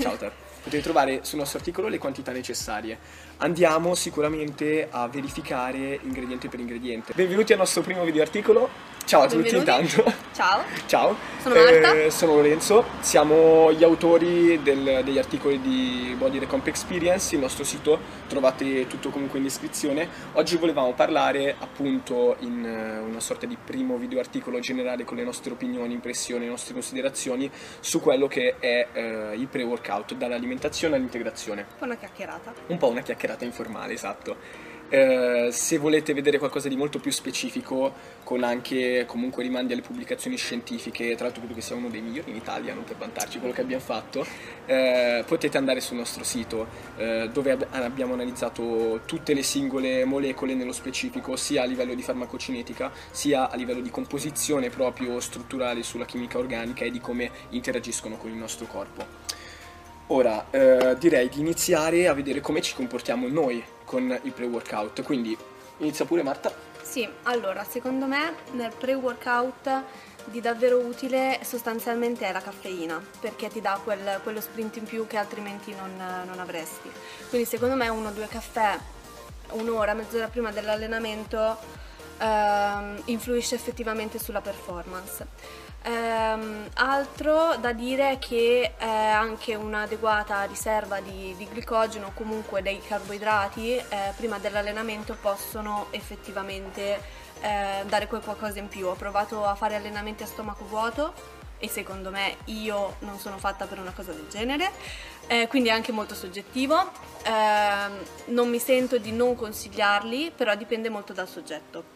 Ciao 0.00 0.16
Ter. 0.16 0.32
Potete 0.66 0.82
trovare 0.82 1.20
sul 1.22 1.38
nostro 1.38 1.58
articolo 1.58 1.86
le 1.86 1.98
quantità 1.98 2.32
necessarie. 2.32 2.98
Andiamo 3.36 3.94
sicuramente 3.94 4.88
a 4.90 5.06
verificare 5.06 6.00
ingrediente 6.02 6.48
per 6.48 6.58
ingrediente. 6.58 7.12
Benvenuti 7.14 7.52
al 7.52 7.58
nostro 7.58 7.82
primo 7.82 8.02
video 8.02 8.20
articolo. 8.22 8.94
Ciao 9.04 9.22
a 9.22 9.28
tutti 9.28 9.48
Benvenuti. 9.52 9.84
intanto. 9.94 10.12
Ciao. 10.34 10.64
Ciao. 10.86 11.16
Sono 11.40 11.54
Marta. 11.54 11.94
Eh, 11.94 12.10
sono 12.10 12.34
Lorenzo. 12.34 12.84
Siamo 12.98 13.72
gli 13.72 13.84
autori 13.84 14.60
del- 14.60 15.02
degli 15.04 15.18
articoli 15.18 15.60
di 15.60 16.16
Body 16.18 16.40
Recomp 16.40 16.66
Experience. 16.66 17.36
Il 17.36 17.42
nostro 17.42 17.62
sito 17.62 18.00
trovate 18.26 18.88
tutto 18.88 19.10
comunque 19.10 19.38
in 19.38 19.44
descrizione. 19.44 20.08
Oggi 20.32 20.56
volevamo 20.56 20.94
parlare 20.94 21.54
appunto 21.60 22.34
in 22.40 22.64
eh, 22.64 22.98
una 22.98 23.20
sorta 23.20 23.46
di 23.46 23.56
primo 23.62 23.98
video 23.98 24.18
articolo 24.18 24.58
generale 24.58 25.04
con 25.04 25.16
le 25.16 25.22
nostre 25.22 25.52
opinioni, 25.52 25.92
impressioni, 25.92 26.42
le 26.42 26.50
nostre 26.50 26.72
considerazioni 26.72 27.48
su 27.78 28.00
quello 28.00 28.26
che 28.26 28.56
è 28.58 28.88
eh, 28.92 29.36
il 29.36 29.46
pre-workout, 29.46 30.14
dall'alimentazione 30.14 30.54
all'integrazione 30.96 31.66
Una 31.80 31.96
chiacchierata. 31.96 32.52
un 32.68 32.78
po' 32.78 32.88
una 32.88 33.02
chiacchierata 33.02 33.44
informale, 33.44 33.92
esatto. 33.92 34.74
Eh, 34.88 35.48
se 35.50 35.78
volete 35.78 36.14
vedere 36.14 36.38
qualcosa 36.38 36.68
di 36.68 36.76
molto 36.76 37.00
più 37.00 37.10
specifico, 37.10 37.92
con 38.22 38.44
anche 38.44 39.04
comunque 39.04 39.42
rimandi 39.42 39.72
alle 39.72 39.82
pubblicazioni 39.82 40.36
scientifiche, 40.36 41.16
tra 41.16 41.24
l'altro 41.24 41.40
credo 41.40 41.54
che 41.56 41.60
sia 41.60 41.74
uno 41.74 41.88
dei 41.88 42.00
migliori 42.00 42.30
in 42.30 42.36
Italia, 42.36 42.72
non 42.72 42.84
per 42.84 42.94
vantarci 42.94 43.40
quello 43.40 43.52
che 43.52 43.62
abbiamo 43.62 43.82
fatto, 43.82 44.24
eh, 44.66 45.24
potete 45.26 45.58
andare 45.58 45.80
sul 45.80 45.96
nostro 45.96 46.22
sito 46.22 46.68
eh, 46.98 47.28
dove 47.32 47.50
ab- 47.50 47.66
abbiamo 47.72 48.14
analizzato 48.14 49.00
tutte 49.06 49.34
le 49.34 49.42
singole 49.42 50.04
molecole 50.04 50.54
nello 50.54 50.72
specifico, 50.72 51.34
sia 51.34 51.62
a 51.62 51.66
livello 51.66 51.94
di 51.94 52.02
farmacocinetica, 52.02 52.92
sia 53.10 53.50
a 53.50 53.56
livello 53.56 53.80
di 53.80 53.90
composizione 53.90 54.70
proprio 54.70 55.18
strutturale 55.18 55.82
sulla 55.82 56.04
chimica 56.04 56.38
organica 56.38 56.84
e 56.84 56.92
di 56.92 57.00
come 57.00 57.28
interagiscono 57.50 58.16
con 58.16 58.30
il 58.30 58.36
nostro 58.36 58.66
corpo. 58.66 59.44
Ora, 60.08 60.46
eh, 60.50 60.96
direi 60.98 61.28
di 61.28 61.40
iniziare 61.40 62.06
a 62.06 62.12
vedere 62.12 62.40
come 62.40 62.62
ci 62.62 62.74
comportiamo 62.74 63.26
noi 63.26 63.64
con 63.84 64.16
il 64.22 64.32
pre-workout. 64.32 65.02
Quindi, 65.02 65.36
inizia 65.78 66.04
pure 66.04 66.22
Marta. 66.22 66.52
Sì, 66.80 67.08
allora, 67.24 67.64
secondo 67.64 68.06
me 68.06 68.34
nel 68.52 68.72
pre-workout 68.78 69.82
di 70.26 70.40
davvero 70.40 70.78
utile 70.78 71.40
sostanzialmente 71.42 72.24
è 72.24 72.30
la 72.30 72.40
caffeina, 72.40 73.04
perché 73.20 73.48
ti 73.48 73.60
dà 73.60 73.80
quel- 73.82 74.20
quello 74.22 74.40
sprint 74.40 74.76
in 74.76 74.84
più 74.84 75.08
che 75.08 75.16
altrimenti 75.16 75.74
non, 75.74 75.96
non 76.24 76.38
avresti. 76.38 76.88
Quindi 77.28 77.46
secondo 77.48 77.74
me 77.74 77.88
uno 77.88 78.08
o 78.08 78.12
due 78.12 78.28
caffè, 78.28 78.78
un'ora, 79.52 79.94
mezz'ora 79.94 80.28
prima 80.28 80.52
dell'allenamento, 80.52 81.58
ehm, 82.18 83.02
influisce 83.06 83.54
effettivamente 83.54 84.18
sulla 84.18 84.40
performance. 84.40 85.26
Ehm, 85.82 86.68
altro 86.74 87.56
da 87.60 87.72
dire 87.72 88.10
è 88.12 88.18
che 88.18 88.74
eh, 88.76 88.84
anche 88.84 89.54
un'adeguata 89.54 90.42
riserva 90.42 90.98
di, 90.98 91.32
di 91.36 91.46
glicogeno 91.46 92.08
o 92.08 92.12
comunque 92.12 92.60
dei 92.60 92.80
carboidrati 92.80 93.76
eh, 93.76 93.84
prima 94.16 94.38
dell'allenamento 94.38 95.16
possono 95.20 95.86
effettivamente 95.90 97.00
eh, 97.40 97.84
dare 97.86 98.08
qualcosa 98.08 98.58
in 98.58 98.66
più. 98.66 98.88
Ho 98.88 98.94
provato 98.94 99.44
a 99.44 99.54
fare 99.54 99.76
allenamenti 99.76 100.24
a 100.24 100.26
stomaco 100.26 100.64
vuoto 100.64 101.12
e 101.58 101.68
secondo 101.68 102.10
me 102.10 102.36
io 102.46 102.96
non 103.00 103.18
sono 103.18 103.38
fatta 103.38 103.66
per 103.66 103.78
una 103.78 103.92
cosa 103.92 104.12
del 104.12 104.26
genere, 104.28 104.70
eh, 105.28 105.46
quindi 105.46 105.68
è 105.68 105.72
anche 105.72 105.92
molto 105.92 106.14
soggettivo. 106.16 106.90
Ehm, 107.22 107.92
non 108.26 108.48
mi 108.48 108.58
sento 108.58 108.98
di 108.98 109.12
non 109.12 109.36
consigliarli, 109.36 110.32
però 110.34 110.54
dipende 110.56 110.88
molto 110.88 111.12
dal 111.12 111.28
soggetto. 111.28 111.95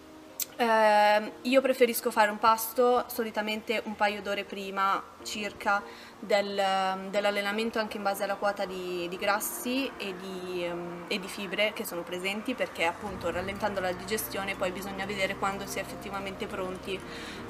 Ehm, 0.57 1.31
io 1.43 1.61
preferisco 1.61 2.11
fare 2.11 2.31
un 2.31 2.39
pasto 2.39 3.05
solitamente 3.09 3.83
un 3.85 3.97
paio 3.97 4.23
d'ore 4.23 4.45
prima 4.45 5.03
circa 5.23 5.83
del- 6.21 7.09
dell'allenamento 7.09 7.79
anche 7.79 7.97
in 7.97 8.03
base 8.03 8.25
alla 8.25 8.35
quota 8.35 8.67
di, 8.67 9.09
di 9.09 9.17
grassi 9.17 9.91
e 9.97 10.15
di, 10.17 10.65
ehm, 10.65 11.05
e 11.09 11.19
di 11.19 11.27
fibre 11.29 11.73
che 11.73 11.85
sono 11.85 12.03
presenti 12.03 12.55
perché 12.55 12.85
appunto 12.85 13.31
rallentando 13.31 13.81
la 13.81 13.93
digestione 13.93 14.55
poi 14.55 14.71
bisogna 14.71 15.07
vedere 15.07 15.37
quando 15.37 15.67
si 15.67 15.79
è 15.79 15.81
effettivamente 15.81 16.47
pronti 16.47 17.01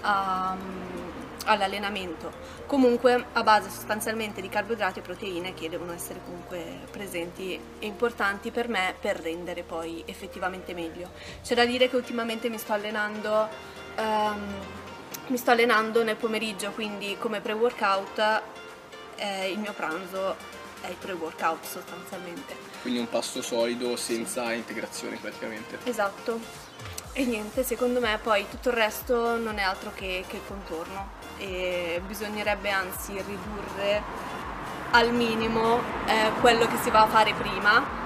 a- 0.02 0.56
all'allenamento. 1.46 2.30
Comunque 2.66 3.26
a 3.32 3.42
base 3.42 3.70
sostanzialmente 3.70 4.40
di 4.40 4.48
carboidrati 4.48 5.00
e 5.00 5.02
proteine 5.02 5.52
che 5.54 5.68
devono 5.68 5.92
essere 5.92 6.20
comunque 6.24 6.80
presenti 6.90 7.58
e 7.78 7.86
importanti 7.86 8.50
per 8.52 8.68
me 8.68 8.94
per 9.00 9.16
rendere 9.16 9.62
poi 9.62 10.02
effettivamente 10.06 10.74
meglio. 10.74 11.10
C'è 11.42 11.54
da 11.56 11.64
dire 11.64 11.88
che 11.88 11.96
ultimamente 11.96 12.48
mi 12.48 12.58
sto 12.58 12.72
allenando, 12.74 13.48
ehm, 13.96 14.54
mi 15.26 15.36
sto 15.36 15.50
allenando 15.50 16.04
nel 16.04 16.16
pomeriggio, 16.16 16.70
quindi 16.70 17.16
come 17.18 17.40
pre-workout 17.40 18.42
eh, 19.20 19.50
il 19.50 19.58
mio 19.58 19.72
pranzo 19.72 20.36
è 20.80 20.88
il 20.88 20.96
pre-workout 20.96 21.64
sostanzialmente. 21.64 22.56
Quindi 22.80 22.98
un 22.98 23.08
pasto 23.08 23.42
solido 23.42 23.96
senza 23.96 24.52
integrazione 24.52 25.16
praticamente. 25.16 25.78
Esatto. 25.84 26.40
E 27.12 27.24
niente, 27.24 27.62
secondo 27.64 28.00
me 28.00 28.18
poi 28.22 28.46
tutto 28.48 28.70
il 28.70 28.76
resto 28.76 29.36
non 29.36 29.58
è 29.58 29.62
altro 29.62 29.92
che, 29.94 30.24
che 30.26 30.36
il 30.36 30.42
contorno 30.46 31.18
e 31.38 32.00
bisognerebbe 32.06 32.70
anzi 32.70 33.12
ridurre 33.12 34.02
al 34.92 35.12
minimo 35.12 35.80
eh, 36.06 36.30
quello 36.40 36.66
che 36.66 36.76
si 36.82 36.90
va 36.90 37.02
a 37.02 37.08
fare 37.08 37.34
prima 37.34 37.98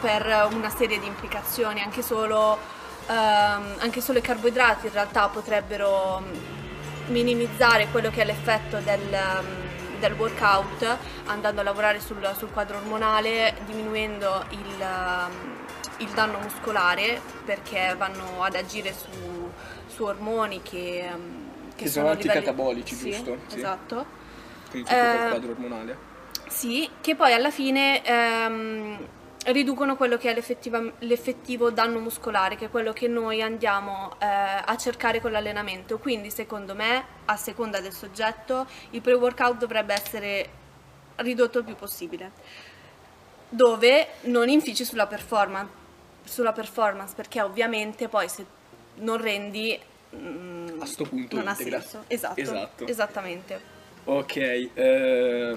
per 0.00 0.48
una 0.52 0.68
serie 0.68 0.98
di 0.98 1.06
implicazioni, 1.06 1.80
anche 1.80 2.02
solo, 2.02 2.58
ehm, 3.06 3.76
anche 3.78 4.00
solo 4.00 4.18
i 4.18 4.22
carboidrati 4.22 4.86
in 4.86 4.92
realtà 4.92 5.28
potrebbero 5.28 6.22
minimizzare 7.08 7.88
quello 7.90 8.10
che 8.10 8.22
è 8.22 8.24
l'effetto 8.24 8.78
del, 8.78 9.00
mm, 9.00 9.65
del 9.98 10.12
workout 10.14 10.96
andando 11.26 11.60
a 11.60 11.64
lavorare 11.64 12.00
sul, 12.00 12.26
sul 12.36 12.50
quadro 12.50 12.76
ormonale, 12.78 13.54
diminuendo 13.66 14.44
il, 14.50 14.84
mm, 14.84 15.52
il 15.98 16.08
danno 16.10 16.38
muscolare 16.38 17.20
perché 17.44 17.94
vanno 17.96 18.42
ad 18.42 18.54
agire 18.54 18.92
su, 18.92 19.50
su 19.86 20.04
ormoni 20.04 20.62
che, 20.62 21.08
mm, 21.14 21.46
Che 21.74 21.88
sono 21.88 22.08
a 22.08 22.12
anticatabolici, 22.12 22.94
sì, 22.94 23.10
giusto? 23.10 23.38
Sì. 23.46 23.56
Esatto. 23.56 24.06
Quindi 24.70 24.88
tutto 24.88 25.00
Eh, 25.00 25.28
quadro 25.28 25.50
ormonale. 25.52 25.96
Sì, 26.48 26.88
che 27.00 27.14
poi 27.16 27.32
alla 27.32 27.50
fine 27.50 28.04
ehm, 28.04 28.98
riducono 29.46 29.96
quello 29.96 30.16
che 30.16 30.30
è 30.30 30.34
l'effettivo 30.98 31.70
danno 31.70 31.98
muscolare, 32.00 32.56
che 32.56 32.66
è 32.66 32.70
quello 32.70 32.92
che 32.92 33.06
noi 33.08 33.42
andiamo 33.42 34.12
eh, 34.18 34.26
a 34.26 34.76
cercare 34.76 35.20
con 35.20 35.30
l'allenamento. 35.30 35.98
Quindi, 35.98 36.30
secondo 36.30 36.74
me, 36.74 37.04
a 37.26 37.36
seconda 37.36 37.80
del 37.80 37.92
soggetto, 37.92 38.66
il 38.90 39.00
pre-workout 39.00 39.56
dovrebbe 39.58 39.94
essere 39.94 40.48
ridotto 41.16 41.58
il 41.58 41.64
più 41.64 41.76
possibile, 41.76 42.32
dove 43.48 44.08
non 44.22 44.48
infici 44.48 44.84
sulla 44.84 45.06
performance, 45.06 45.70
sulla 46.24 46.52
performance 46.52 47.14
perché 47.14 47.40
ovviamente 47.40 48.08
poi 48.08 48.28
se 48.28 48.44
non 48.96 49.16
rendi... 49.20 49.78
mm, 50.14 50.80
A 50.80 50.86
sto 50.86 51.04
punto 51.04 51.36
non 51.36 51.46
ha 51.46 51.50
integra- 51.52 51.80
senso. 51.80 52.04
Esatto, 52.08 52.40
Esatto. 52.40 52.86
esattamente. 52.86 53.74
Ok, 54.04 54.36
eh, 54.36 55.56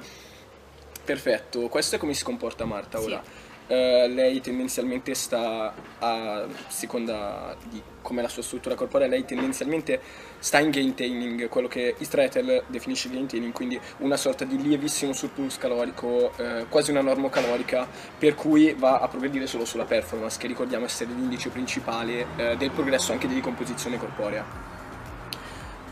perfetto. 1.03 1.67
Questo 1.67 1.95
è 1.95 1.99
come 1.99 2.13
si 2.13 2.23
comporta 2.23 2.65
Marta 2.65 2.99
Sì. 2.99 3.05
ora. 3.11 3.47
Eh, 3.71 4.07
lei 4.07 4.41
tendenzialmente 4.41 5.13
sta 5.13 5.71
a 5.99 6.47
seconda 6.69 7.55
di 7.69 7.79
come 8.01 8.23
la 8.23 8.27
sua 8.27 8.41
struttura 8.41 8.73
corporea, 8.73 9.07
lei 9.07 9.25
tendenzialmente 9.25 10.01
sta 10.39 10.57
in 10.57 10.71
gaintaining, 10.71 11.47
quello 11.49 11.67
che 11.67 11.93
Istretel 11.99 12.63
definisce 12.65 13.11
gaintaining, 13.11 13.53
quindi 13.53 13.79
una 13.97 14.17
sorta 14.17 14.43
di 14.43 14.59
lievissimo 14.59 15.13
surplus 15.13 15.59
calorico, 15.59 16.31
eh, 16.37 16.65
quasi 16.67 16.89
una 16.89 17.01
normocalorica, 17.01 17.87
per 18.17 18.33
cui 18.33 18.73
va 18.73 18.97
a 19.01 19.07
progredire 19.07 19.45
solo 19.45 19.65
sulla 19.65 19.85
performance, 19.85 20.39
che 20.39 20.47
ricordiamo 20.47 20.85
essere 20.85 21.11
l'indice 21.11 21.49
principale 21.49 22.25
eh, 22.37 22.57
del 22.57 22.71
progresso 22.71 23.11
anche 23.11 23.27
di 23.27 23.35
ricomposizione 23.35 23.97
corporea. 23.97 24.43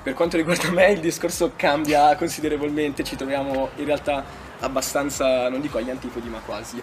Per 0.01 0.15
quanto 0.15 0.35
riguarda 0.37 0.71
me 0.71 0.93
il 0.93 0.99
discorso 0.99 1.51
cambia 1.55 2.15
considerevolmente, 2.15 3.03
ci 3.03 3.15
troviamo 3.15 3.69
in 3.75 3.85
realtà 3.85 4.25
abbastanza, 4.61 5.47
non 5.49 5.61
dico 5.61 5.77
agli 5.77 5.91
antipodi, 5.91 6.27
ma 6.27 6.39
quasi. 6.39 6.81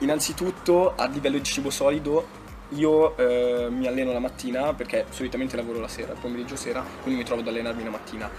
Innanzitutto 0.00 0.94
a 0.96 1.06
livello 1.06 1.36
di 1.36 1.44
cibo 1.44 1.70
solido 1.70 2.38
io 2.70 3.16
eh, 3.16 3.68
mi 3.70 3.86
alleno 3.86 4.12
la 4.12 4.18
mattina 4.18 4.72
perché 4.74 5.06
solitamente 5.10 5.56
lavoro 5.56 5.80
la 5.80 5.88
sera, 5.88 6.12
il 6.12 6.18
pomeriggio 6.18 6.56
sera, 6.56 6.84
quindi 7.02 7.20
mi 7.20 7.26
trovo 7.26 7.40
ad 7.42 7.48
allenarmi 7.48 7.84
la 7.84 7.90
mattina. 7.90 8.30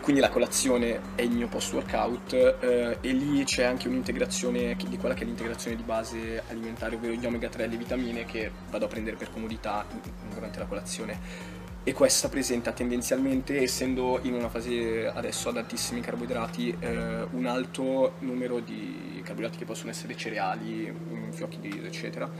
Quindi 0.00 0.22
la 0.22 0.30
colazione 0.30 1.00
è 1.14 1.20
il 1.22 1.32
mio 1.32 1.46
post 1.48 1.74
workout 1.74 2.32
eh, 2.32 2.96
e 3.00 3.12
lì 3.12 3.44
c'è 3.44 3.64
anche 3.64 3.86
un'integrazione 3.86 4.74
di 4.74 4.96
quella 4.96 5.14
che 5.14 5.24
è 5.24 5.26
l'integrazione 5.26 5.76
di 5.76 5.82
base 5.82 6.42
alimentare, 6.48 6.94
ovvero 6.94 7.12
gli 7.12 7.26
omega 7.26 7.48
3 7.48 7.64
e 7.64 7.66
le 7.66 7.76
vitamine 7.76 8.24
che 8.24 8.50
vado 8.70 8.86
a 8.86 8.88
prendere 8.88 9.16
per 9.16 9.30
comodità 9.30 9.84
in- 9.90 10.00
durante 10.32 10.58
la 10.58 10.64
colazione 10.64 11.58
e 11.82 11.92
questa 11.92 12.28
presenta 12.28 12.72
tendenzialmente, 12.72 13.62
essendo 13.62 14.18
in 14.22 14.34
una 14.34 14.48
fase 14.48 15.06
adesso 15.06 15.48
ad 15.48 15.56
altissimi 15.56 16.00
carboidrati, 16.00 16.76
eh, 16.78 17.26
un 17.30 17.46
alto 17.46 18.14
numero 18.20 18.60
di 18.60 19.20
carboidrati 19.24 19.58
che 19.58 19.64
possono 19.64 19.90
essere 19.90 20.14
cereali, 20.14 20.92
mm, 20.92 21.30
fiocchi 21.30 21.58
di 21.58 21.70
riso, 21.70 21.86
eccetera, 21.86 22.30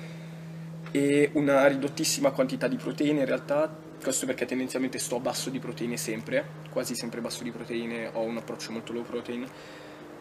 e 0.91 1.31
una 1.35 1.67
ridottissima 1.67 2.33
quantità 2.33 2.69
di 2.69 2.77
proteine 2.77 3.21
in 3.21 3.27
realtà, 3.27 3.75
questo 4.03 4.27
perché 4.27 4.45
tendenzialmente 4.45 4.99
sto 4.99 5.21
basso 5.21 5.49
di 5.49 5.59
proteine 5.59 5.97
sempre, 5.97 6.45
quasi 6.71 6.95
sempre 6.95 7.21
basso 7.21 7.43
di 7.43 7.51
proteine, 7.51 8.11
ho 8.13 8.21
un 8.21 8.37
approccio 8.37 8.73
molto 8.73 8.93
low 8.93 9.05
protein, 9.05 9.47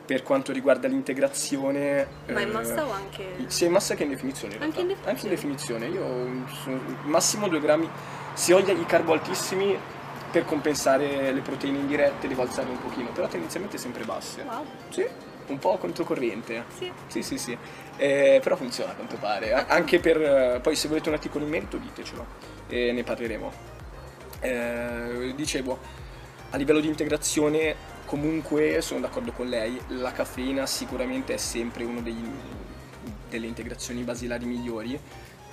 per 0.05 0.23
quanto 0.23 0.51
riguarda 0.51 0.87
l'integrazione... 0.87 2.07
Ma 2.29 2.41
in 2.41 2.49
massa 2.49 2.83
o 2.83 2.91
anche... 2.91 3.45
Sia 3.45 3.67
in 3.67 3.73
massa 3.73 3.93
che 3.93 4.03
in 4.03 4.09
definizione. 4.09 4.55
In 4.55 4.63
anche 4.63 4.81
in 4.81 4.87
definizione? 4.87 5.11
Anche 5.11 5.25
in 5.27 5.29
definizione. 5.29 5.87
Io 5.87 6.47
sono, 6.63 6.79
massimo 7.03 7.47
2 7.47 7.59
grammi, 7.59 7.89
se 8.33 8.53
ho 8.53 8.59
i 8.59 8.85
carbo 8.85 9.13
altissimi 9.13 9.77
per 10.31 10.45
compensare 10.45 11.31
le 11.31 11.41
proteine 11.41 11.79
indirette 11.79 12.27
devo 12.27 12.43
alzare 12.43 12.69
un 12.69 12.79
pochino, 12.79 13.09
però 13.09 13.27
tendenzialmente 13.27 13.77
sempre 13.77 14.03
basse. 14.03 14.43
Wow. 14.43 14.65
Sì, 14.89 15.05
un 15.47 15.57
po' 15.57 15.77
controcorrente. 15.77 16.65
Sì. 16.77 16.91
Sì, 17.07 17.23
sì, 17.23 17.37
sì. 17.37 17.57
Eh, 17.97 18.39
però 18.41 18.55
funziona 18.55 18.91
a 18.91 18.95
quanto 18.95 19.17
pare. 19.17 19.53
Anche 19.53 19.99
per... 19.99 20.59
Poi 20.61 20.75
se 20.75 20.87
volete 20.87 21.09
un 21.09 21.15
articolo 21.15 21.45
in 21.45 21.49
merito 21.51 21.77
ditecelo 21.77 22.25
e 22.67 22.91
ne 22.91 23.03
parleremo. 23.03 23.51
Eh, 24.41 25.33
dicevo, 25.35 25.79
a 26.51 26.57
livello 26.57 26.79
di 26.79 26.87
integrazione 26.87 27.75
comunque 28.05 28.81
sono 28.81 29.01
d'accordo 29.01 29.31
con 29.31 29.47
lei, 29.47 29.79
la 29.89 30.11
caffeina 30.11 30.65
sicuramente 30.65 31.33
è 31.33 31.37
sempre 31.37 31.83
una 31.83 32.01
delle 32.01 33.47
integrazioni 33.47 34.03
basilari 34.03 34.45
migliori. 34.45 34.99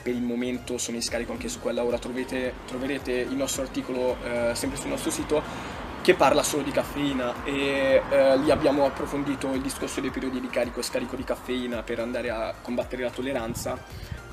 Per 0.07 0.15
il 0.15 0.23
momento 0.23 0.79
sono 0.79 0.97
in 0.97 1.03
scarico 1.03 1.33
anche 1.33 1.49
su 1.49 1.59
quella, 1.59 1.83
ora 1.83 1.99
trovete, 1.99 2.53
troverete 2.65 3.11
il 3.11 3.35
nostro 3.35 3.63
articolo 3.63 4.17
eh, 4.23 4.55
sempre 4.55 4.79
sul 4.79 4.89
nostro 4.89 5.11
sito 5.11 5.43
che 6.01 6.15
parla 6.15 6.45
solo 6.45 6.63
di 6.63 6.71
caffeina 6.71 7.43
e 7.43 8.01
eh, 8.09 8.37
lì 8.39 8.53
abbiamo 8.53 8.87
approfondito 8.87 9.53
il 9.53 9.61
discorso 9.61 10.01
dei 10.01 10.11
periodi 10.11 10.41
di 10.41 10.47
carico 10.47 10.79
e 10.79 10.85
scarico 10.85 11.17
di 11.17 11.25
caffeina 11.25 11.83
per 11.83 11.99
andare 11.99 12.31
a 12.31 12.55
combattere 12.63 13.03
la 13.03 13.11
tolleranza. 13.11 13.77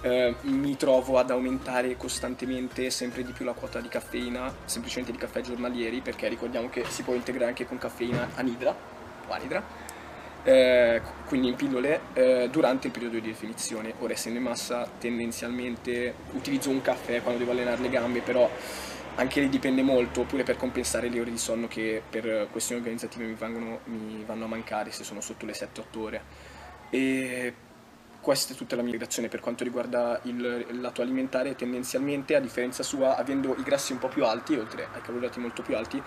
Eh, 0.01 0.35
mi 0.41 0.77
trovo 0.77 1.17
ad 1.17 1.31
aumentare 1.31 1.97
costantemente 1.97 2.91
sempre 2.91 3.23
di 3.23 3.31
più 3.31 3.43
la 3.43 3.53
quota 3.53 3.81
di 3.81 3.87
caffeina, 3.87 4.53
semplicemente 4.65 5.11
di 5.11 5.17
caffè 5.17 5.41
giornalieri, 5.41 6.01
perché 6.01 6.27
ricordiamo 6.27 6.69
che 6.69 6.85
si 6.87 7.01
può 7.01 7.15
integrare 7.15 7.49
anche 7.49 7.65
con 7.65 7.79
caffeina 7.79 8.29
anidra 8.35 8.75
o 9.27 9.31
anidra, 9.31 9.63
eh, 10.43 11.01
quindi 11.25 11.47
in 11.47 11.55
pillole, 11.55 12.01
eh, 12.13 12.49
durante 12.51 12.87
il 12.87 12.93
periodo 12.93 13.19
di 13.19 13.27
definizione. 13.27 13.93
Ora 13.99 14.13
essendo 14.13 14.37
in 14.37 14.43
massa 14.43 14.89
tendenzialmente 14.99 16.13
utilizzo 16.31 16.69
un 16.69 16.81
caffè 16.81 17.21
quando 17.21 17.39
devo 17.39 17.51
allenare 17.51 17.81
le 17.81 17.89
gambe, 17.89 18.19
però 18.19 18.49
anche 19.15 19.39
lì 19.39 19.49
dipende 19.49 19.81
molto, 19.81 20.21
oppure 20.21 20.43
per 20.43 20.57
compensare 20.57 21.09
le 21.09 21.19
ore 21.19 21.31
di 21.31 21.37
sonno 21.37 21.67
che 21.67 22.01
per 22.07 22.47
questioni 22.51 22.81
organizzative 22.81 23.25
mi, 23.25 23.33
vengono, 23.33 23.79
mi 23.85 24.23
vanno 24.25 24.45
a 24.45 24.47
mancare 24.47 24.91
se 24.91 25.03
sono 25.03 25.21
sotto 25.21 25.45
le 25.45 25.53
7-8 25.53 25.99
ore. 25.99 26.21
E 26.89 27.53
questa 28.19 28.53
è 28.53 28.55
tutta 28.55 28.75
la 28.75 28.81
mia 28.81 28.93
integrazione 28.93 29.27
per 29.27 29.39
quanto 29.39 29.63
riguarda 29.63 30.19
il 30.23 30.65
lato 30.79 31.01
alimentare, 31.01 31.55
tendenzialmente 31.55 32.35
a 32.35 32.39
differenza 32.39 32.81
sua, 32.81 33.17
avendo 33.17 33.55
i 33.57 33.63
grassi 33.63 33.91
un 33.91 33.99
po' 33.99 34.07
più 34.07 34.25
alti, 34.25 34.55
oltre 34.55 34.87
ai 34.93 35.01
carboidrati 35.01 35.39
molto 35.39 35.61
più 35.61 35.75
alti, 35.75 36.01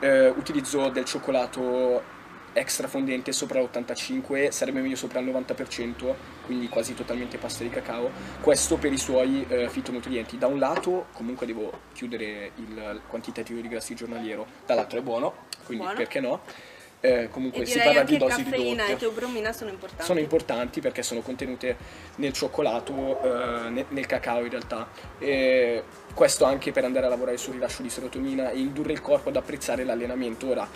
eh, 0.00 0.28
utilizzo 0.28 0.88
del 0.88 1.04
cioccolato 1.04 2.14
extra 2.56 2.88
fondente 2.88 3.32
sopra 3.32 3.60
l'85, 3.60 4.48
sarebbe 4.48 4.80
meglio 4.80 4.96
sopra 4.96 5.20
il 5.20 5.26
90%, 5.26 6.14
quindi 6.46 6.68
quasi 6.68 6.94
totalmente 6.94 7.36
pasta 7.36 7.62
di 7.62 7.68
cacao. 7.68 8.10
Questo 8.40 8.76
per 8.76 8.92
i 8.92 8.98
suoi 8.98 9.44
eh, 9.46 9.68
fitonutrienti. 9.68 10.38
Da 10.38 10.46
un 10.46 10.58
lato 10.58 11.06
comunque 11.12 11.44
devo 11.44 11.70
chiudere 11.92 12.52
il 12.56 13.00
quantitativo 13.08 13.60
di 13.60 13.68
grassi 13.68 13.94
giornaliero, 13.94 14.46
dall'altro 14.64 14.98
è 14.98 15.02
buono, 15.02 15.34
quindi 15.64 15.84
Buono. 15.84 15.98
perché 15.98 16.20
no? 16.20 16.40
Eh, 17.00 17.28
comunque 17.30 17.66
si 17.66 17.78
parla 17.78 18.02
di 18.04 18.16
dosi 18.16 18.42
caffeina 18.42 18.84
ridotte 18.84 18.92
e 18.92 18.96
teobromina 18.96 19.52
sono 19.52 19.70
importanti. 19.70 20.06
sono 20.06 20.18
importanti 20.18 20.80
perché 20.80 21.02
sono 21.02 21.20
contenute 21.20 21.76
nel 22.16 22.32
cioccolato, 22.32 23.22
eh, 23.22 23.68
ne- 23.68 23.84
nel 23.90 24.06
cacao 24.06 24.42
in 24.42 24.50
realtà. 24.50 24.88
E 25.18 25.84
questo 26.16 26.46
anche 26.46 26.72
per 26.72 26.82
andare 26.82 27.04
a 27.04 27.08
lavorare 27.10 27.36
sul 27.36 27.52
rilascio 27.52 27.82
di 27.82 27.90
serotonina 27.90 28.48
e 28.48 28.58
indurre 28.58 28.92
il 28.94 29.02
corpo 29.02 29.28
ad 29.28 29.36
apprezzare 29.36 29.84
l'allenamento. 29.84 30.48
Ora, 30.48 30.66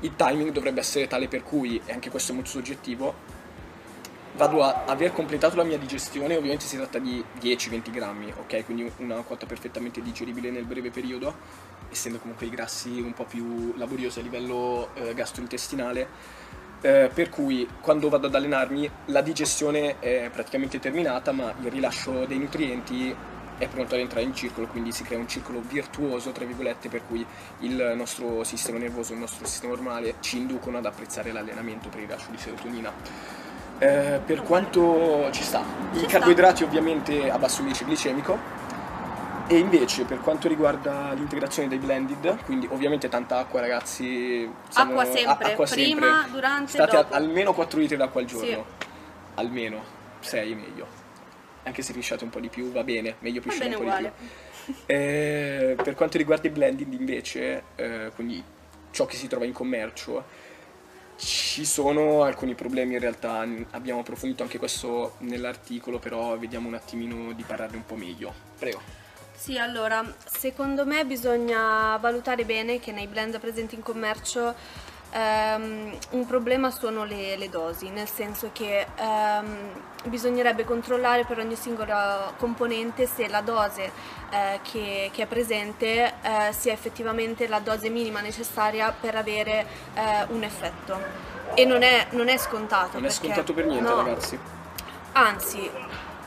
il 0.00 0.14
timing 0.14 0.52
dovrebbe 0.52 0.80
essere 0.80 1.06
tale 1.06 1.26
per 1.26 1.42
cui, 1.42 1.80
e 1.86 1.92
anche 1.92 2.10
questo 2.10 2.32
è 2.32 2.34
molto 2.34 2.50
soggettivo, 2.50 3.14
vado 4.36 4.62
a 4.62 4.84
aver 4.84 5.14
completato 5.14 5.56
la 5.56 5.64
mia 5.64 5.78
digestione, 5.78 6.36
ovviamente 6.36 6.66
si 6.66 6.76
tratta 6.76 6.98
di 6.98 7.24
10-20 7.40 7.90
grammi, 7.90 8.32
ok? 8.40 8.64
Quindi 8.66 8.92
una 8.98 9.22
quota 9.22 9.46
perfettamente 9.46 10.02
digeribile 10.02 10.50
nel 10.50 10.64
breve 10.64 10.90
periodo, 10.90 11.34
essendo 11.90 12.18
comunque 12.18 12.44
i 12.44 12.50
grassi 12.50 13.00
un 13.00 13.14
po' 13.14 13.24
più 13.24 13.74
laboriosi 13.78 14.20
a 14.20 14.22
livello 14.22 14.90
eh, 14.94 15.14
gastrointestinale. 15.14 16.08
Eh, 16.82 17.10
per 17.12 17.30
cui 17.30 17.66
quando 17.80 18.08
vado 18.10 18.26
ad 18.26 18.34
allenarmi 18.34 18.90
la 19.06 19.22
digestione 19.22 19.98
è 19.98 20.28
praticamente 20.30 20.78
terminata, 20.78 21.32
ma 21.32 21.54
il 21.62 21.70
rilascio 21.70 22.26
dei 22.26 22.38
nutrienti 22.38 23.14
è 23.60 23.68
pronto 23.68 23.94
ad 23.94 24.00
entrare 24.00 24.24
in 24.24 24.34
circolo, 24.34 24.66
quindi 24.66 24.90
si 24.90 25.02
crea 25.04 25.18
un 25.18 25.28
circolo 25.28 25.60
virtuoso, 25.60 26.30
tra 26.32 26.46
virgolette, 26.46 26.88
per 26.88 27.02
cui 27.06 27.24
il 27.58 27.92
nostro 27.94 28.42
sistema 28.42 28.78
nervoso, 28.78 29.12
il 29.12 29.18
nostro 29.18 29.46
sistema 29.46 29.74
ormale 29.74 30.14
ci 30.20 30.38
inducono 30.38 30.78
ad 30.78 30.86
apprezzare 30.86 31.30
l'allenamento 31.30 31.90
per 31.90 32.00
il 32.00 32.06
rilascio 32.06 32.30
di 32.30 32.38
serotonina. 32.38 32.90
Eh, 33.78 34.20
per 34.24 34.42
quanto 34.42 35.28
ci 35.32 35.42
sta, 35.42 35.62
Ci 35.92 35.96
i 35.96 35.98
sta. 36.00 36.08
carboidrati 36.08 36.64
ovviamente 36.64 37.30
a 37.30 37.38
basso 37.38 37.60
indice 37.60 37.84
glicemico 37.84 38.38
e 39.46 39.58
invece 39.58 40.04
per 40.04 40.20
quanto 40.20 40.48
riguarda 40.48 41.12
l'integrazione 41.12 41.68
dei 41.68 41.78
blended, 41.78 42.44
quindi 42.44 42.66
ovviamente 42.70 43.10
tanta 43.10 43.38
acqua 43.40 43.60
ragazzi, 43.60 44.50
siamo- 44.70 44.90
Acqua 45.00 45.04
sempre, 45.04 45.44
a- 45.44 45.50
acqua 45.50 45.66
prima, 45.66 46.06
sempre. 46.22 46.30
durante, 46.30 46.70
State 46.72 46.96
a- 46.96 47.02
dopo. 47.02 47.14
almeno 47.14 47.52
4 47.52 47.78
litri 47.78 47.96
d'acqua 47.98 48.20
al 48.22 48.26
giorno, 48.26 48.46
Sì. 48.46 48.86
almeno 49.34 49.82
6 50.20 50.54
meglio. 50.54 50.86
Anche 51.62 51.82
se 51.82 51.92
pisciate 51.92 52.24
un 52.24 52.30
po' 52.30 52.40
di 52.40 52.48
più 52.48 52.70
va 52.72 52.82
bene, 52.82 53.16
meglio 53.20 53.40
pisciare 53.40 53.66
un 53.66 53.72
po' 53.72 53.78
di 53.78 53.86
uguale. 53.86 54.12
più. 54.16 54.26
Eh, 54.86 55.74
per 55.82 55.94
quanto 55.94 56.16
riguarda 56.16 56.46
i 56.46 56.50
blended 56.50 56.92
invece, 56.92 57.62
eh, 57.74 58.12
quindi 58.14 58.42
ciò 58.92 59.04
che 59.04 59.16
si 59.16 59.26
trova 59.26 59.44
in 59.44 59.52
commercio, 59.52 60.22
ci 61.16 61.64
sono 61.64 62.22
alcuni 62.22 62.54
problemi 62.54 62.94
in 62.94 63.00
realtà, 63.00 63.46
abbiamo 63.70 64.00
approfondito 64.00 64.42
anche 64.42 64.58
questo 64.58 65.16
nell'articolo, 65.18 65.98
però 65.98 66.38
vediamo 66.38 66.68
un 66.68 66.74
attimino 66.74 67.32
di 67.32 67.42
parlarne 67.42 67.76
un 67.76 67.84
po' 67.84 67.96
meglio. 67.96 68.32
Prego. 68.58 68.80
Sì, 69.34 69.58
allora, 69.58 70.04
secondo 70.26 70.84
me 70.84 71.04
bisogna 71.04 71.96
valutare 71.96 72.44
bene 72.44 72.78
che 72.78 72.92
nei 72.92 73.06
blend 73.06 73.38
presenti 73.40 73.74
in 73.74 73.82
commercio 73.82 74.54
ehm, 75.10 75.96
un 76.10 76.26
problema 76.26 76.70
sono 76.70 77.04
le, 77.04 77.36
le 77.36 77.48
dosi, 77.48 77.90
nel 77.90 78.08
senso 78.08 78.50
che 78.52 78.86
ehm, 78.94 79.56
bisognerebbe 80.04 80.64
controllare 80.64 81.24
per 81.24 81.38
ogni 81.38 81.56
singola 81.56 82.32
componente 82.38 83.06
se 83.06 83.28
la 83.28 83.40
dose 83.40 83.92
eh, 84.30 84.60
che, 84.62 85.10
che 85.12 85.22
è 85.22 85.26
presente 85.26 86.14
eh, 86.22 86.52
sia 86.52 86.72
effettivamente 86.72 87.46
la 87.48 87.58
dose 87.58 87.88
minima 87.90 88.20
necessaria 88.20 88.94
per 88.98 89.14
avere 89.16 89.66
eh, 89.94 90.26
un 90.28 90.42
effetto. 90.42 91.28
E 91.54 91.64
non 91.64 91.82
è, 91.82 92.06
non 92.10 92.28
è 92.28 92.36
scontato. 92.36 92.98
Non 92.98 93.04
è 93.04 93.08
perché- 93.08 93.26
scontato 93.26 93.52
per 93.52 93.66
niente 93.66 93.90
no. 93.90 93.96
ragazzi. 93.96 94.38
Anzi, 95.12 95.68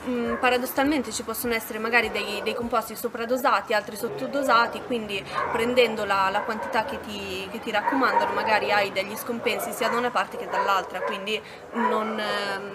mh, 0.04 0.34
paradossalmente 0.38 1.12
ci 1.12 1.22
possono 1.22 1.54
essere 1.54 1.78
magari 1.78 2.10
dei, 2.10 2.40
dei 2.42 2.54
composti 2.54 2.94
sopradosati, 2.96 3.72
altri 3.72 3.96
sottodosati, 3.96 4.82
quindi 4.82 5.22
prendendo 5.52 6.04
la, 6.04 6.28
la 6.30 6.40
quantità 6.40 6.84
che 6.84 7.00
ti, 7.00 7.48
che 7.50 7.60
ti 7.60 7.70
raccomandano 7.70 8.32
magari 8.32 8.72
hai 8.72 8.92
degli 8.92 9.16
scompensi 9.16 9.72
sia 9.72 9.88
da 9.88 9.96
una 9.96 10.10
parte 10.10 10.36
che 10.36 10.48
dall'altra, 10.48 11.00
quindi 11.00 11.40
non, 11.72 12.18
ehm, 12.18 12.70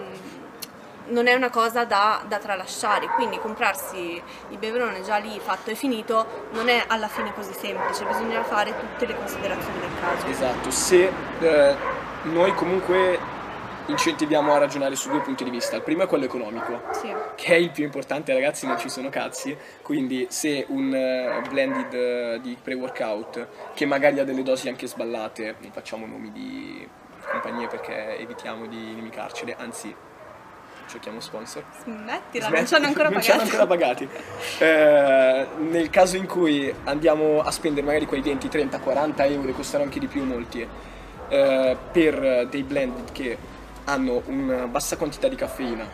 non 1.08 1.28
è 1.28 1.34
una 1.34 1.50
cosa 1.50 1.86
da, 1.86 2.22
da 2.28 2.38
tralasciare, 2.38 3.08
quindi 3.08 3.40
comprarsi 3.40 4.22
il 4.50 4.58
beverone 4.58 5.02
già 5.04 5.18
lì 5.18 5.40
fatto 5.40 5.72
e 5.72 5.76
finito 5.76 6.48
non 6.52 6.70
è 6.70 6.84
alla 6.88 7.08
fine 7.08 7.34
così 7.34 7.54
semplice, 7.54 8.06
bisogna 8.06 8.44
fare 8.44 8.74
tutte 8.78 9.06
le 9.06 9.16
considerazioni 9.16 9.80
del 9.80 9.90
caso. 10.00 10.28
Esatto, 10.28 10.70
se 10.72 11.12
eh, 11.40 11.76
noi 12.24 12.54
comunque 12.54 13.38
incentiviamo 13.90 14.54
a 14.54 14.58
ragionare 14.58 14.96
su 14.96 15.10
due 15.10 15.20
punti 15.22 15.44
di 15.44 15.50
vista. 15.50 15.76
Il 15.76 15.82
primo 15.82 16.04
è 16.04 16.08
quello 16.08 16.26
economico, 16.26 16.82
Sì. 16.92 17.14
che 17.36 17.54
è 17.54 17.58
il 17.58 17.72
più 17.72 17.84
importante 17.84 18.34
ragazzi, 18.34 18.66
non 18.68 18.78
ci 18.80 18.90
sono 18.90 19.10
cazzi, 19.10 19.56
quindi 19.82 20.28
se 20.30 20.66
un 20.70 20.94
eh, 20.94 21.42
blended 21.50 21.94
eh, 21.94 22.40
di 22.42 22.58
pre-workout 22.62 23.48
che 23.74 23.86
magari 23.86 24.20
ha 24.20 24.24
delle 24.24 24.44
dosi 24.44 24.70
anche 24.70 24.88
sballate, 24.88 25.56
non 25.62 25.72
facciamo 25.72 26.06
nomi 26.06 26.32
di 26.32 26.88
compagnie 27.32 27.68
perché 27.68 28.18
evitiamo 28.20 28.66
di 28.68 28.78
inimicarcele, 28.92 29.56
anzi 29.58 29.94
cerchiamo 30.88 31.20
sponsor. 31.20 31.64
Smettila, 31.84 32.48
non 32.50 32.58
Smetti- 32.58 32.66
ci 32.68 32.74
hanno 32.76 32.86
ancora 32.88 33.10
non 33.14 33.22
ci 33.22 33.32
hanno 33.32 33.44
pagati. 33.46 33.56
ancora 33.56 33.68
pagati. 33.68 34.10
Eh, 34.60 35.48
nel 35.70 35.90
caso 35.90 36.16
in 36.18 36.26
cui 36.26 36.74
andiamo 36.86 37.42
a 37.42 37.52
spendere 37.52 37.86
magari 37.86 38.06
quei 38.06 38.22
20, 38.22 38.48
30, 38.50 38.80
40 38.80 39.26
euro, 39.26 39.52
costano 39.52 39.84
anche 39.84 40.00
di 40.00 40.08
più 40.08 40.24
molti, 40.24 40.68
eh, 41.32 41.78
per 41.92 42.48
dei 42.50 42.64
blend 42.64 43.12
che 43.12 43.38
hanno 43.90 44.22
una 44.28 44.68
bassa 44.68 44.98
quantità 44.98 45.28
di 45.28 45.36
caffeina, 45.36 45.86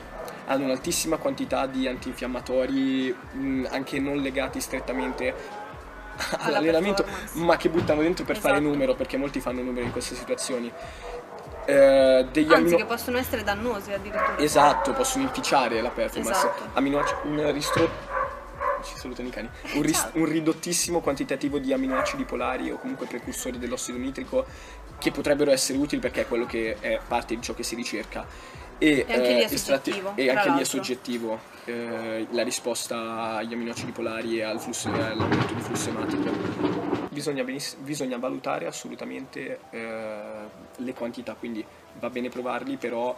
hanno 0.48 0.66
un'altissima 0.66 1.18
quantità 1.18 1.66
di 1.66 1.88
antinfiammatori, 1.88 3.16
mh, 3.32 3.68
anche 3.72 4.00
non 4.00 4.18
legati 4.18 4.60
strettamente 4.60 5.34
Alla 6.32 6.46
all'allenamento, 6.46 7.06
ma 7.34 7.58
che 7.58 7.70
buttano 7.70 8.02
dentro 8.02 8.24
per 8.24 8.38
fare 8.38 8.56
Esatto. 8.56 8.70
numero, 8.72 8.96
perché 8.96 9.18
molti 9.18 9.40
fanno 9.42 9.62
numero 9.62 9.86
in 9.86 9.92
queste 9.92 10.16
situazioni. 10.16 10.72
Eh, 11.68 12.28
degli 12.32 12.46
Anzi, 12.46 12.54
ammino- 12.54 12.78
che 12.78 12.86
possono 12.86 13.18
essere 13.18 13.44
dannosi 13.44 13.92
addirittura. 13.92 14.38
Esatto, 14.38 14.94
possono 14.94 15.24
inficiare 15.24 15.82
la 15.82 15.90
performance. 15.90 16.38
Esatto. 16.48 16.64
Aminoaci- 16.74 17.16
un 17.24 17.52
ristro- 17.52 17.90
ci 18.86 18.98
salutano 18.98 19.28
i 19.28 19.32
cani. 19.32 19.50
Un, 19.74 19.82
ris- 19.82 20.10
un 20.14 20.26
ridottissimo 20.26 21.02
quantitativo 21.02 21.60
di 21.60 21.74
aminoacidi 21.74 22.24
polari 22.24 22.72
o 22.72 22.78
comunque 22.78 23.06
precursori 23.08 23.58
dell'ossido 23.58 23.98
nitrico 23.98 24.46
che 24.98 25.12
potrebbero 25.12 25.52
essere 25.52 25.78
utili 25.78 26.00
perché 26.00 26.22
è 26.22 26.28
quello 26.28 26.46
che 26.46 26.78
è 26.80 27.00
parte 27.06 27.36
di 27.36 27.42
ciò 27.42 27.54
che 27.54 27.64
si 27.64 27.76
ricerca. 27.76 28.26
E, 28.78 29.06
anche 29.08 29.34
lì 29.34 29.40
è 29.40 29.54
estratti- 29.54 29.92
soggettivo, 29.92 30.14
e 30.16 30.30
anche 30.30 30.50
lì 30.50 30.60
è 30.60 30.64
soggettivo 30.66 31.40
eh, 31.66 32.28
la 32.32 32.44
risposta 32.44 33.36
agli 33.36 33.54
aminoacidi 33.54 33.92
polari 33.92 34.40
e 34.40 34.44
al 34.44 34.60
flusso, 34.60 34.90
all'aumento 34.92 35.54
di 35.54 35.62
flusso 35.62 35.90
ematico. 35.90 36.30
Bisogna, 37.10 37.44
beniss- 37.44 37.78
bisogna 37.78 38.18
valutare 38.18 38.68
assolutamente 38.68 39.60
eh, 39.70 40.10
le 40.76 40.94
quantità, 40.94 41.36
quindi 41.36 41.66
va 42.00 42.10
bene 42.10 42.28
provarli, 42.28 42.76
però 42.76 43.18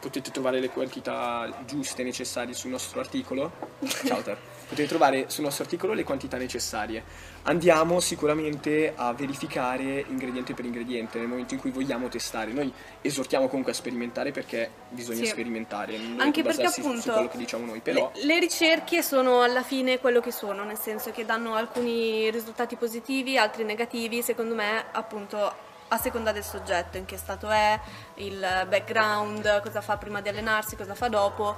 potete 0.00 0.30
trovare 0.30 0.60
le 0.60 0.70
quantità 0.70 1.62
giuste 1.66 2.02
necessarie 2.02 2.54
sul 2.54 2.70
nostro 2.70 3.00
articolo. 3.00 3.50
Ciao 4.04 4.20
Ter. 4.22 4.38
Potete 4.68 4.86
trovare 4.86 5.24
sul 5.28 5.44
nostro 5.44 5.64
articolo 5.64 5.94
le 5.94 6.04
quantità 6.04 6.36
necessarie. 6.36 7.02
Andiamo 7.44 8.00
sicuramente 8.00 8.92
a 8.94 9.14
verificare 9.14 10.04
ingrediente 10.08 10.52
per 10.52 10.66
ingrediente 10.66 11.18
nel 11.18 11.26
momento 11.26 11.54
in 11.54 11.60
cui 11.60 11.70
vogliamo 11.70 12.08
testare. 12.08 12.52
Noi 12.52 12.70
esortiamo 13.00 13.48
comunque 13.48 13.72
a 13.72 13.74
sperimentare 13.74 14.30
perché 14.30 14.70
bisogna 14.90 15.24
Sì. 15.24 15.30
sperimentare, 15.30 15.96
non 15.96 16.20
Anche 16.20 16.42
perché 16.42 16.64
appunto 16.64 17.12
quello 17.12 17.28
che 17.28 17.38
diciamo 17.38 17.64
noi, 17.64 17.80
però 17.80 18.12
le, 18.14 18.24
le 18.24 18.38
ricerche 18.38 19.02
sono 19.02 19.40
alla 19.40 19.62
fine 19.62 19.98
quello 19.98 20.20
che 20.20 20.32
sono, 20.32 20.64
nel 20.64 20.78
senso 20.78 21.12
che 21.12 21.24
danno 21.24 21.54
alcuni 21.54 22.30
risultati 22.30 22.76
positivi, 22.76 23.38
altri 23.38 23.64
negativi, 23.64 24.20
secondo 24.20 24.54
me 24.54 24.84
appunto 24.92 25.66
a 25.88 25.96
seconda 25.96 26.32
del 26.32 26.44
soggetto, 26.44 26.96
in 26.96 27.04
che 27.04 27.16
stato 27.16 27.48
è, 27.48 27.78
il 28.16 28.66
background, 28.68 29.62
cosa 29.62 29.80
fa 29.80 29.96
prima 29.96 30.20
di 30.20 30.28
allenarsi, 30.28 30.76
cosa 30.76 30.94
fa 30.94 31.08
dopo. 31.08 31.56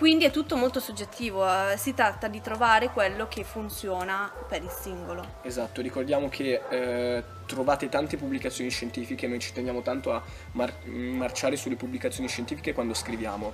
Quindi 0.00 0.24
è 0.24 0.30
tutto 0.30 0.56
molto 0.56 0.80
soggettivo, 0.80 1.46
eh, 1.46 1.76
si 1.76 1.92
tratta 1.92 2.26
di 2.26 2.40
trovare 2.40 2.88
quello 2.88 3.28
che 3.28 3.44
funziona 3.44 4.32
per 4.48 4.62
il 4.62 4.70
singolo. 4.70 5.22
Esatto, 5.42 5.82
ricordiamo 5.82 6.30
che 6.30 6.62
eh, 6.70 7.22
trovate 7.44 7.90
tante 7.90 8.16
pubblicazioni 8.16 8.70
scientifiche, 8.70 9.26
noi 9.26 9.40
ci 9.40 9.52
teniamo 9.52 9.82
tanto 9.82 10.12
a 10.12 10.22
mar- 10.52 10.86
marciare 10.86 11.56
sulle 11.56 11.76
pubblicazioni 11.76 12.30
scientifiche 12.30 12.72
quando 12.72 12.94
scriviamo. 12.94 13.52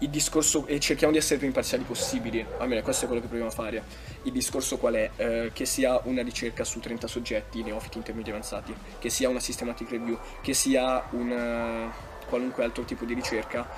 Il 0.00 0.10
discorso, 0.10 0.66
e 0.66 0.78
cerchiamo 0.78 1.12
di 1.12 1.18
essere 1.18 1.38
più 1.38 1.48
imparziali 1.48 1.82
possibili, 1.82 2.44
almeno 2.58 2.82
questo 2.82 3.04
è 3.04 3.06
quello 3.06 3.20
che 3.20 3.26
proviamo 3.26 3.50
a 3.50 3.54
fare. 3.54 3.82
Il 4.22 4.32
discorso 4.32 4.78
qual 4.78 4.94
è? 4.94 5.10
Eh, 5.16 5.50
che 5.52 5.66
sia 5.66 6.00
una 6.04 6.22
ricerca 6.22 6.62
su 6.62 6.78
30 6.78 7.08
soggetti, 7.08 7.62
neofiti, 7.62 7.98
intermedi 7.98 8.30
avanzati, 8.30 8.72
che 8.98 9.10
sia 9.10 9.28
una 9.28 9.40
systematic 9.40 9.90
review, 9.90 10.16
che 10.40 10.54
sia 10.54 11.04
un 11.10 11.32
eh, 11.32 12.26
qualunque 12.28 12.62
altro 12.62 12.84
tipo 12.84 13.04
di 13.04 13.14
ricerca, 13.14 13.68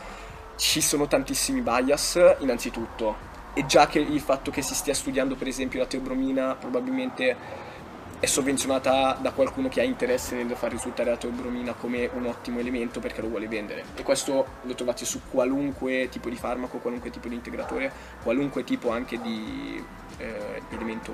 ci 0.57 0.83
sono 0.83 1.07
tantissimi 1.07 1.63
bias 1.63 2.21
innanzitutto 2.41 3.29
e 3.55 3.65
già 3.67 3.87
che 3.87 3.99
il 3.99 4.21
fatto 4.21 4.51
che 4.51 4.63
si 4.63 4.75
stia 4.75 4.95
studiando 4.95 5.35
per 5.35 5.49
esempio 5.49 5.81
la 5.81 5.87
teobromina 5.87 6.55
probabilmente 6.55 7.37
è 8.21 8.27
sovvenzionata 8.27 9.17
da 9.19 9.33
qualcuno 9.33 9.69
che 9.69 9.81
ha 9.81 9.85
interesse 9.85 10.35
nel 10.35 10.55
far 10.55 10.71
risultare 10.71 11.09
la 11.09 11.17
teobromina 11.17 11.73
come 11.73 12.09
un 12.13 12.27
ottimo 12.27 12.59
elemento 12.59 13.01
perché 13.01 13.23
lo 13.23 13.29
vuole 13.29 13.49
vendere 13.49 13.83
e 13.97 14.03
questo 14.03 14.47
lo 14.61 14.75
trovate 14.75 15.07
su 15.07 15.23
qualunque 15.31 16.09
tipo 16.11 16.29
di 16.29 16.37
farmaco, 16.37 16.79
qualunque 16.79 17.09
tipo 17.09 17.29
di 17.29 17.35
integratore, 17.35 17.91
qualunque 18.23 18.63
tipo 18.63 18.91
anche 18.91 19.19
di 19.23 19.83
eh, 20.19 20.61
elemento 20.69 21.13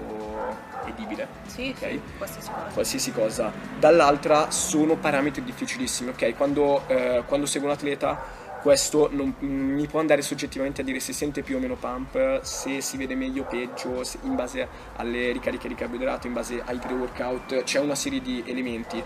edibile 0.86 1.28
Sì, 1.46 1.72
Ok. 1.76 1.88
sì, 1.88 2.00
qualsiasi 2.18 2.50
cosa. 2.50 2.70
qualsiasi 2.72 3.12
cosa. 3.12 3.52
Dall'altra 3.78 4.50
sono 4.50 4.96
parametri 4.96 5.44
difficilissimi, 5.44 6.10
ok? 6.10 6.34
Quando, 6.36 6.88
eh, 6.88 7.22
quando 7.26 7.46
seguo 7.46 7.68
un 7.68 7.74
atleta 7.74 8.44
questo 8.66 9.08
non- 9.12 9.32
mi 9.38 9.86
può 9.86 10.00
andare 10.00 10.22
soggettivamente 10.22 10.80
a 10.80 10.84
dire 10.84 10.98
se 10.98 11.12
sente 11.12 11.42
più 11.42 11.54
o 11.54 11.60
meno 11.60 11.76
pump, 11.76 12.40
se 12.42 12.80
si 12.80 12.96
vede 12.96 13.14
meglio 13.14 13.42
o 13.42 13.46
peggio, 13.46 14.02
in 14.22 14.34
base 14.34 14.66
alle 14.96 15.30
ricariche 15.30 15.68
di 15.68 15.76
carboidrato, 15.76 16.26
in 16.26 16.32
base 16.32 16.60
ai 16.64 16.78
pre-workout, 16.78 17.62
c'è 17.62 17.78
una 17.78 17.94
serie 17.94 18.20
di 18.20 18.42
elementi. 18.44 19.00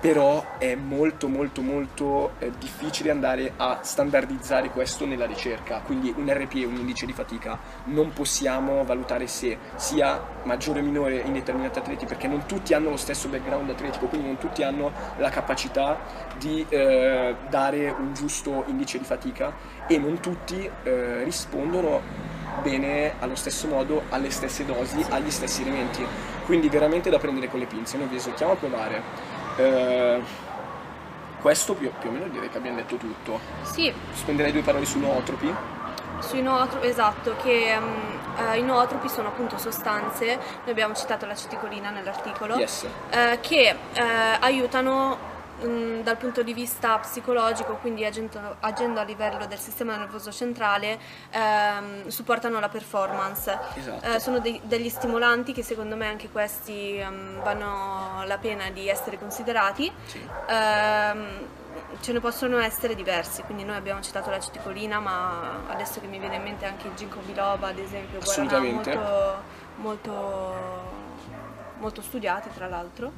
Però 0.00 0.58
è 0.58 0.76
molto 0.76 1.26
molto 1.26 1.60
molto 1.60 2.32
eh, 2.38 2.52
difficile 2.56 3.10
andare 3.10 3.54
a 3.56 3.80
standardizzare 3.82 4.70
questo 4.70 5.06
nella 5.06 5.26
ricerca, 5.26 5.80
quindi 5.80 6.14
un 6.16 6.32
RPE, 6.32 6.64
un 6.66 6.76
indice 6.76 7.04
di 7.04 7.12
fatica, 7.12 7.58
non 7.84 8.12
possiamo 8.12 8.84
valutare 8.84 9.26
se 9.26 9.58
sia 9.74 10.20
maggiore 10.44 10.80
o 10.80 10.82
minore 10.84 11.16
in 11.18 11.32
determinati 11.32 11.80
atleti 11.80 12.06
perché 12.06 12.28
non 12.28 12.46
tutti 12.46 12.74
hanno 12.74 12.90
lo 12.90 12.96
stesso 12.96 13.28
background 13.28 13.70
atletico, 13.70 14.06
quindi 14.06 14.28
non 14.28 14.38
tutti 14.38 14.62
hanno 14.62 14.92
la 15.16 15.30
capacità 15.30 15.98
di 16.38 16.64
eh, 16.68 17.34
dare 17.48 17.90
un 17.90 18.14
giusto 18.14 18.64
indice 18.68 18.98
di 18.98 19.04
fatica 19.04 19.52
e 19.88 19.98
non 19.98 20.20
tutti 20.20 20.70
eh, 20.84 21.24
rispondono 21.24 22.36
bene 22.62 23.14
allo 23.18 23.34
stesso 23.34 23.66
modo, 23.66 24.02
alle 24.10 24.30
stesse 24.30 24.64
dosi, 24.64 25.04
agli 25.08 25.30
stessi 25.30 25.62
elementi. 25.62 26.04
Quindi 26.44 26.68
veramente 26.68 27.10
da 27.10 27.18
prendere 27.18 27.48
con 27.48 27.58
le 27.58 27.66
pinze, 27.66 27.98
noi 27.98 28.06
vi 28.08 28.16
esortiamo 28.16 28.52
a 28.52 28.56
provare. 28.56 29.37
Eh, 29.58 30.22
questo 31.40 31.74
più, 31.74 31.90
più 31.98 32.08
o 32.10 32.12
meno 32.12 32.26
direi 32.28 32.48
che 32.48 32.56
abbiamo 32.58 32.76
detto 32.76 32.96
tutto. 32.96 33.40
Sì, 33.62 33.92
Spenderei 34.12 34.52
due 34.52 34.62
parole 34.62 34.84
su 34.84 34.98
nootropi. 34.98 35.54
sui 36.20 36.42
nootropi, 36.42 36.86
esatto, 36.88 37.36
che 37.42 37.76
mm, 37.78 38.48
eh, 38.52 38.58
i 38.58 38.62
nootropi 38.62 39.08
sono 39.08 39.28
appunto 39.28 39.56
sostanze, 39.58 40.26
noi 40.36 40.70
abbiamo 40.70 40.94
citato 40.94 41.26
l'aceticolina 41.26 41.90
nell'articolo, 41.90 42.56
Yes. 42.56 42.86
eh, 43.10 43.38
che 43.40 43.76
eh, 43.92 44.02
aiutano 44.40 45.36
dal 45.60 46.16
punto 46.16 46.42
di 46.42 46.52
vista 46.54 46.98
psicologico, 46.98 47.74
quindi 47.76 48.04
agendo, 48.04 48.56
agendo 48.60 49.00
a 49.00 49.02
livello 49.02 49.46
del 49.46 49.58
sistema 49.58 49.96
nervoso 49.96 50.30
centrale, 50.30 50.98
ehm, 51.30 52.06
supportano 52.08 52.60
la 52.60 52.68
performance. 52.68 53.58
Esatto. 53.74 54.06
Eh, 54.06 54.20
sono 54.20 54.38
dei- 54.38 54.60
degli 54.64 54.88
stimolanti 54.88 55.52
che 55.52 55.62
secondo 55.62 55.96
me 55.96 56.06
anche 56.06 56.28
questi 56.28 56.96
ehm, 56.98 57.42
vanno 57.42 58.22
la 58.26 58.38
pena 58.38 58.70
di 58.70 58.88
essere 58.88 59.18
considerati. 59.18 59.90
Sì. 60.06 60.24
Ehm, 60.48 61.46
ce 62.00 62.12
ne 62.12 62.20
possono 62.20 62.58
essere 62.58 62.94
diversi, 62.94 63.42
quindi 63.42 63.64
noi 63.64 63.76
abbiamo 63.76 64.00
citato 64.00 64.30
la 64.30 64.38
citicolina, 64.38 65.00
ma 65.00 65.62
adesso 65.68 66.00
che 66.00 66.06
mi 66.06 66.18
viene 66.18 66.36
in 66.36 66.42
mente 66.42 66.66
anche 66.66 66.86
il 66.86 66.94
ginkgo 66.94 67.20
biloba, 67.20 67.68
ad 67.68 67.78
esempio, 67.78 68.20
guarana, 68.20 68.46
Assolutamente. 68.46 68.94
molto, 68.94 69.42
molto, 69.76 70.82
molto 71.78 72.02
studiati 72.02 72.48
tra 72.54 72.68
l'altro, 72.68 73.12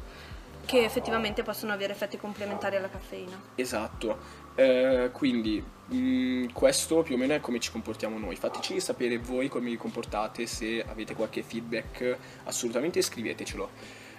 che 0.70 0.84
effettivamente 0.84 1.42
possono 1.42 1.72
avere 1.72 1.92
effetti 1.92 2.16
complementari 2.16 2.76
alla 2.76 2.88
caffeina. 2.88 3.36
Esatto. 3.56 4.18
Eh, 4.54 5.10
quindi 5.12 5.60
mh, 5.60 6.52
questo 6.52 7.02
più 7.02 7.16
o 7.16 7.18
meno 7.18 7.34
è 7.34 7.40
come 7.40 7.58
ci 7.58 7.72
comportiamo 7.72 8.16
noi. 8.18 8.36
Fateci 8.36 8.78
sapere 8.78 9.18
voi 9.18 9.48
come 9.48 9.68
vi 9.68 9.76
comportate, 9.76 10.46
se 10.46 10.84
avete 10.86 11.16
qualche 11.16 11.42
feedback, 11.42 12.16
assolutamente 12.44 13.02
scrivetecelo. 13.02 13.68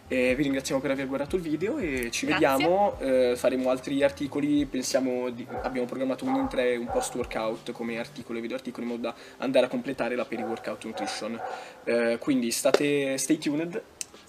Eh, 0.09 0.35
vi 0.35 0.43
ringraziamo 0.43 0.81
per 0.81 0.91
aver 0.91 1.07
guardato 1.07 1.37
il 1.37 1.41
video 1.41 1.77
e 1.77 2.11
ci 2.11 2.25
Grazie. 2.25 2.49
vediamo, 2.49 2.99
eh, 2.99 3.35
faremo 3.37 3.69
altri 3.69 4.03
articoli, 4.03 4.65
pensiamo 4.65 5.29
di- 5.29 5.47
abbiamo 5.61 5.87
programmato 5.87 6.25
un 6.25 6.35
intra 6.35 6.63
e 6.63 6.75
un 6.75 6.87
post 6.87 7.15
workout 7.15 7.71
come 7.71 7.97
articolo 7.97 8.37
e 8.37 8.41
video 8.41 8.57
articoli 8.57 8.85
in 8.85 8.91
modo 8.91 9.03
da 9.03 9.15
andare 9.37 9.67
a 9.67 9.69
completare 9.69 10.15
la 10.15 10.25
peri 10.25 10.41
workout 10.41 10.83
nutrition. 10.83 11.39
Eh, 11.85 12.17
quindi 12.19 12.51
state 12.51 13.17
stay 13.17 13.37
tuned, 13.37 13.81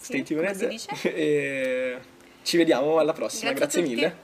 stay 0.02 0.22
tuned. 0.22 0.74
e 1.04 1.98
ci 2.42 2.56
vediamo 2.56 2.98
alla 2.98 3.12
prossima, 3.12 3.52
Grazie 3.52 3.82
grazie 3.82 3.96
mille. 3.96 4.16